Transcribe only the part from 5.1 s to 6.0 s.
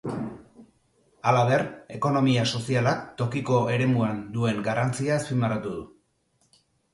azpimarratu du.